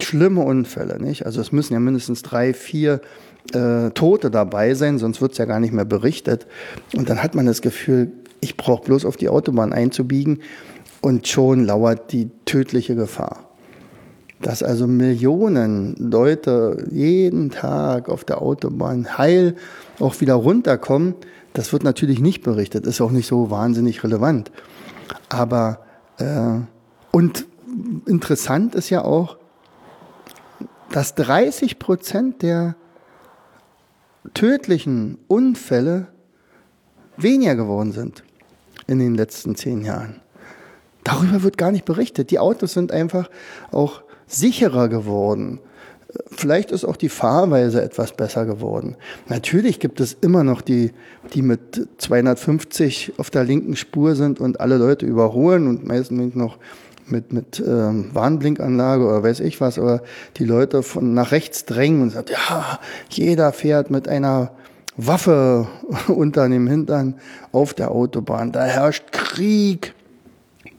schlimme 0.00 0.42
Unfälle, 0.42 1.00
nicht? 1.00 1.26
Also 1.26 1.40
es 1.40 1.52
müssen 1.52 1.74
ja 1.74 1.80
mindestens 1.80 2.22
drei, 2.22 2.54
vier 2.54 3.00
äh, 3.52 3.90
Tote 3.90 4.30
dabei 4.30 4.74
sein, 4.74 4.98
sonst 4.98 5.20
wird 5.20 5.32
es 5.32 5.38
ja 5.38 5.44
gar 5.44 5.60
nicht 5.60 5.72
mehr 5.72 5.84
berichtet. 5.84 6.46
Und 6.96 7.08
dann 7.08 7.22
hat 7.22 7.34
man 7.34 7.46
das 7.46 7.62
Gefühl, 7.62 8.12
ich 8.40 8.56
brauche 8.56 8.84
bloß 8.84 9.04
auf 9.04 9.16
die 9.16 9.28
Autobahn 9.28 9.72
einzubiegen 9.72 10.40
und 11.00 11.28
schon 11.28 11.64
lauert 11.64 12.12
die 12.12 12.30
tödliche 12.44 12.94
Gefahr. 12.94 13.44
Dass 14.40 14.62
also 14.62 14.86
Millionen 14.86 15.96
Leute 15.96 16.86
jeden 16.90 17.50
Tag 17.50 18.08
auf 18.08 18.24
der 18.24 18.40
Autobahn 18.40 19.18
heil 19.18 19.56
auch 19.98 20.20
wieder 20.20 20.34
runterkommen, 20.34 21.14
das 21.54 21.72
wird 21.72 21.82
natürlich 21.82 22.20
nicht 22.20 22.44
berichtet, 22.44 22.86
ist 22.86 23.00
auch 23.00 23.10
nicht 23.10 23.26
so 23.26 23.50
wahnsinnig 23.50 24.04
relevant. 24.04 24.52
Aber 25.28 25.80
äh, 26.18 26.60
und 27.10 27.46
interessant 28.06 28.74
ist 28.74 28.90
ja 28.90 29.04
auch, 29.04 29.36
dass 30.90 31.14
30 31.14 31.78
Prozent 31.78 32.42
der 32.42 32.76
tödlichen 34.34 35.18
Unfälle 35.28 36.08
weniger 37.16 37.56
geworden 37.56 37.92
sind 37.92 38.24
in 38.86 38.98
den 38.98 39.14
letzten 39.14 39.54
zehn 39.54 39.82
Jahren. 39.82 40.20
Darüber 41.04 41.42
wird 41.42 41.58
gar 41.58 41.72
nicht 41.72 41.84
berichtet. 41.84 42.30
Die 42.30 42.38
Autos 42.38 42.72
sind 42.72 42.92
einfach 42.92 43.30
auch 43.70 44.02
sicherer 44.26 44.88
geworden. 44.88 45.60
Vielleicht 46.30 46.70
ist 46.70 46.86
auch 46.86 46.96
die 46.96 47.10
Fahrweise 47.10 47.82
etwas 47.82 48.12
besser 48.12 48.46
geworden. 48.46 48.96
Natürlich 49.28 49.78
gibt 49.78 50.00
es 50.00 50.16
immer 50.20 50.42
noch 50.42 50.62
die, 50.62 50.92
die 51.34 51.42
mit 51.42 51.86
250 51.98 53.14
auf 53.18 53.28
der 53.28 53.44
linken 53.44 53.76
Spur 53.76 54.14
sind 54.14 54.40
und 54.40 54.58
alle 54.60 54.78
Leute 54.78 55.04
überholen 55.04 55.66
und 55.66 55.86
meistens 55.86 56.34
noch 56.34 56.56
mit, 57.06 57.32
mit 57.32 57.62
ähm, 57.66 58.10
Warnblinkanlage 58.14 59.04
oder 59.04 59.22
weiß 59.22 59.40
ich 59.40 59.60
was, 59.60 59.78
oder 59.78 60.02
die 60.36 60.44
Leute 60.44 60.82
von 60.82 61.12
nach 61.12 61.30
rechts 61.32 61.66
drängen 61.66 62.02
und 62.02 62.10
sagen, 62.10 62.28
ja, 62.30 62.78
jeder 63.10 63.52
fährt 63.52 63.90
mit 63.90 64.08
einer 64.08 64.52
Waffe 64.96 65.68
unter 66.08 66.48
dem 66.48 66.66
Hintern 66.66 67.16
auf 67.52 67.74
der 67.74 67.90
Autobahn. 67.90 68.52
Da 68.52 68.64
herrscht 68.64 69.12
Krieg. 69.12 69.94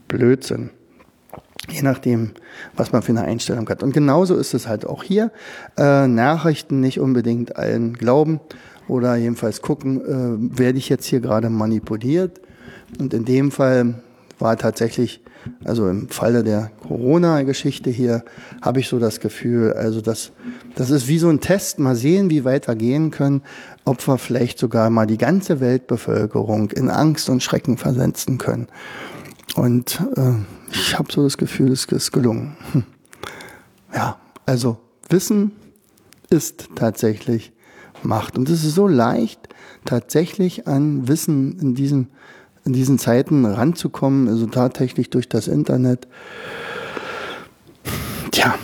Blödsinn. 0.08 0.70
Je 1.70 1.82
nachdem, 1.82 2.32
was 2.76 2.92
man 2.92 3.02
für 3.02 3.12
eine 3.12 3.22
Einstellung 3.22 3.68
hat. 3.68 3.82
Und 3.82 3.92
genauso 3.92 4.36
ist 4.36 4.54
es 4.54 4.66
halt 4.66 4.86
auch 4.86 5.02
hier. 5.02 5.30
Äh, 5.76 6.08
Nachrichten 6.08 6.80
nicht 6.80 7.00
unbedingt 7.00 7.56
allen 7.56 7.94
glauben 7.94 8.40
oder 8.88 9.16
jedenfalls 9.16 9.62
gucken, 9.62 10.00
äh, 10.00 10.58
werde 10.58 10.78
ich 10.78 10.88
jetzt 10.88 11.06
hier 11.06 11.20
gerade 11.20 11.50
manipuliert. 11.50 12.40
Und 12.98 13.14
in 13.14 13.24
dem 13.24 13.50
Fall 13.52 14.02
war 14.38 14.56
tatsächlich 14.56 15.22
also 15.64 15.88
im 15.88 16.08
Falle 16.08 16.42
der 16.42 16.70
Corona-Geschichte 16.86 17.90
hier 17.90 18.24
habe 18.60 18.80
ich 18.80 18.88
so 18.88 18.98
das 18.98 19.20
Gefühl, 19.20 19.72
also 19.72 20.00
das, 20.00 20.32
das 20.74 20.90
ist 20.90 21.08
wie 21.08 21.18
so 21.18 21.28
ein 21.28 21.40
Test. 21.40 21.78
Mal 21.78 21.96
sehen, 21.96 22.30
wie 22.30 22.44
weit 22.44 22.68
wir 22.68 22.74
gehen 22.74 23.10
können, 23.10 23.42
ob 23.84 24.06
wir 24.06 24.18
vielleicht 24.18 24.58
sogar 24.58 24.90
mal 24.90 25.06
die 25.06 25.18
ganze 25.18 25.60
Weltbevölkerung 25.60 26.70
in 26.70 26.90
Angst 26.90 27.28
und 27.30 27.42
Schrecken 27.42 27.76
versetzen 27.76 28.38
können. 28.38 28.68
Und 29.56 30.00
äh, 30.16 30.32
ich 30.72 30.98
habe 30.98 31.12
so 31.12 31.22
das 31.22 31.36
Gefühl, 31.36 31.72
es 31.72 31.84
ist 31.84 32.12
gelungen. 32.12 32.56
Hm. 32.72 32.84
Ja, 33.94 34.18
also 34.46 34.78
Wissen 35.08 35.52
ist 36.30 36.68
tatsächlich 36.74 37.52
Macht. 38.02 38.38
Und 38.38 38.48
es 38.48 38.64
ist 38.64 38.74
so 38.74 38.88
leicht, 38.88 39.48
tatsächlich 39.84 40.66
an 40.66 41.06
Wissen 41.06 41.58
in 41.58 41.74
diesem 41.74 42.08
in 42.64 42.72
diesen 42.72 42.98
Zeiten 42.98 43.44
ranzukommen, 43.46 44.28
also 44.28 44.46
tatsächlich 44.46 45.10
durch 45.10 45.28
das 45.28 45.48
Internet. 45.48 46.06
Tja, 48.30 48.54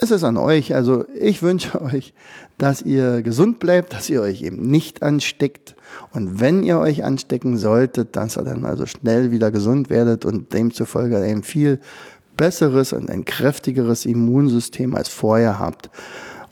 es 0.00 0.10
ist 0.10 0.24
an 0.24 0.36
euch. 0.36 0.74
Also 0.74 1.04
ich 1.14 1.42
wünsche 1.42 1.80
euch, 1.82 2.14
dass 2.56 2.82
ihr 2.82 3.22
gesund 3.22 3.58
bleibt, 3.58 3.92
dass 3.92 4.10
ihr 4.10 4.22
euch 4.22 4.42
eben 4.42 4.62
nicht 4.62 5.02
ansteckt. 5.02 5.76
Und 6.12 6.40
wenn 6.40 6.62
ihr 6.62 6.78
euch 6.78 7.04
anstecken 7.04 7.56
solltet, 7.56 8.16
dass 8.16 8.36
ihr 8.36 8.44
dann 8.44 8.64
also 8.64 8.86
schnell 8.86 9.30
wieder 9.30 9.50
gesund 9.50 9.90
werdet 9.90 10.24
und 10.24 10.52
demzufolge 10.52 11.18
ein 11.18 11.42
viel 11.42 11.80
besseres 12.36 12.92
und 12.92 13.10
ein 13.10 13.24
kräftigeres 13.24 14.06
Immunsystem 14.06 14.94
als 14.94 15.08
vorher 15.08 15.58
habt. 15.58 15.90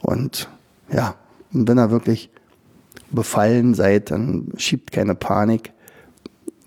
Und 0.01 0.49
ja, 0.91 1.15
und 1.53 1.67
wenn 1.67 1.79
ihr 1.79 1.91
wirklich 1.91 2.29
befallen 3.09 3.73
seid, 3.73 4.11
dann 4.11 4.51
schiebt 4.57 4.91
keine 4.91 5.15
Panik 5.15 5.71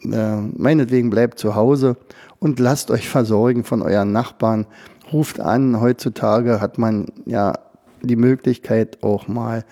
äh, 0.05 0.37
meinetwegen 0.37 1.11
bleibt 1.11 1.39
zu 1.39 1.55
Hause 1.55 1.97
und 2.39 2.59
lasst 2.59 2.91
euch 2.91 3.09
versorgen 3.09 3.65
von 3.65 3.83
euren 3.83 4.13
Nachbarn. 4.13 4.67
Ruft 5.13 5.41
an. 5.41 5.81
Heutzutage 5.81 6.61
hat 6.61 6.79
man 6.79 7.07
ja 7.27 7.55
die 8.03 8.17
Möglichkeit 8.17 9.03
auch 9.03 9.29
mal 9.29 9.65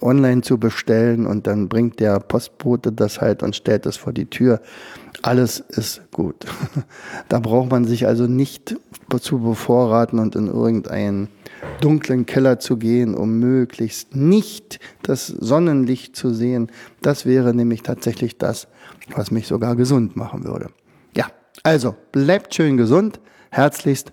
online 0.00 0.42
zu 0.42 0.58
bestellen 0.58 1.26
und 1.26 1.46
dann 1.46 1.68
bringt 1.68 2.00
der 2.00 2.20
Postbote 2.20 2.92
das 2.92 3.20
halt 3.20 3.42
und 3.42 3.54
stellt 3.54 3.86
es 3.86 3.96
vor 3.96 4.12
die 4.12 4.26
Tür. 4.26 4.60
Alles 5.22 5.60
ist 5.60 6.02
gut. 6.10 6.46
da 7.28 7.40
braucht 7.40 7.70
man 7.70 7.84
sich 7.84 8.06
also 8.06 8.26
nicht 8.26 8.76
zu 9.20 9.40
bevorraten 9.40 10.18
und 10.18 10.36
in 10.36 10.46
irgendeinen 10.46 11.28
dunklen 11.80 12.26
Keller 12.26 12.58
zu 12.58 12.76
gehen, 12.76 13.14
um 13.14 13.38
möglichst 13.38 14.14
nicht 14.14 14.78
das 15.02 15.26
Sonnenlicht 15.26 16.16
zu 16.16 16.32
sehen. 16.32 16.70
Das 17.02 17.26
wäre 17.26 17.52
nämlich 17.54 17.82
tatsächlich 17.82 18.38
das, 18.38 18.68
was 19.14 19.30
mich 19.30 19.46
sogar 19.46 19.76
gesund 19.76 20.16
machen 20.16 20.44
würde. 20.44 20.70
Ja, 21.14 21.26
also 21.62 21.96
bleibt 22.12 22.54
schön 22.54 22.76
gesund. 22.76 23.20
Herzlichst, 23.50 24.12